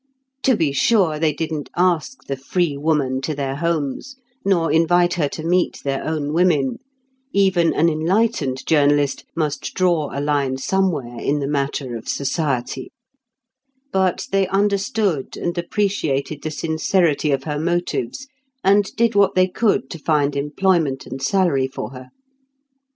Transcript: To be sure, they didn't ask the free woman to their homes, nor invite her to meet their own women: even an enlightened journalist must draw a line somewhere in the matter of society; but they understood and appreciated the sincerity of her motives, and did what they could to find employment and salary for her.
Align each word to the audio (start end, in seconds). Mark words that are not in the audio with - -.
To 0.41 0.57
be 0.57 0.71
sure, 0.71 1.19
they 1.19 1.31
didn't 1.31 1.69
ask 1.77 2.25
the 2.25 2.35
free 2.35 2.75
woman 2.75 3.21
to 3.21 3.35
their 3.35 3.57
homes, 3.57 4.15
nor 4.43 4.71
invite 4.71 5.13
her 5.13 5.29
to 5.29 5.45
meet 5.45 5.81
their 5.83 6.03
own 6.03 6.33
women: 6.33 6.79
even 7.33 7.71
an 7.75 7.87
enlightened 7.87 8.65
journalist 8.65 9.25
must 9.35 9.75
draw 9.75 10.09
a 10.11 10.17
line 10.19 10.57
somewhere 10.57 11.19
in 11.19 11.37
the 11.37 11.47
matter 11.47 11.95
of 11.95 12.07
society; 12.09 12.89
but 13.91 14.25
they 14.31 14.47
understood 14.47 15.37
and 15.37 15.55
appreciated 15.55 16.41
the 16.41 16.49
sincerity 16.49 17.29
of 17.29 17.43
her 17.43 17.59
motives, 17.59 18.27
and 18.63 18.95
did 18.95 19.13
what 19.13 19.35
they 19.35 19.47
could 19.47 19.87
to 19.91 19.99
find 19.99 20.35
employment 20.35 21.05
and 21.05 21.21
salary 21.21 21.67
for 21.67 21.91
her. 21.91 22.09